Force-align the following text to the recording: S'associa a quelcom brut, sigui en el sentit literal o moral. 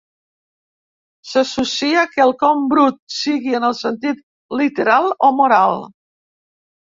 S'associa 1.31 1.99
a 2.03 2.09
quelcom 2.13 2.63
brut, 2.71 2.97
sigui 3.17 3.55
en 3.59 3.67
el 3.69 3.77
sentit 3.81 4.23
literal 4.61 5.11
o 5.27 5.29
moral. 5.43 5.81